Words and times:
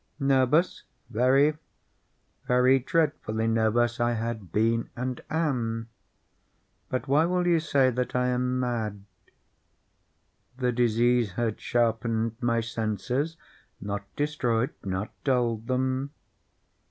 —nervous—very, 0.19 1.57
very 2.47 2.79
dreadfully 2.79 3.45
nervous 3.45 3.99
I 3.99 4.13
had 4.13 4.51
been 4.51 4.89
and 4.95 5.21
am; 5.29 5.89
but 6.89 7.07
why 7.07 7.25
will 7.25 7.45
you 7.45 7.59
say 7.59 7.91
that 7.91 8.15
I 8.15 8.29
am 8.29 8.59
mad? 8.59 9.05
The 10.57 10.71
disease 10.71 11.33
had 11.33 11.61
sharpened 11.61 12.35
my 12.41 12.61
senses—not 12.61 14.01
destroyed—not 14.15 15.11
dulled 15.23 15.67
them. 15.67 16.09